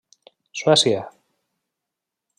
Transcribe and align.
Suècia. 0.61 1.03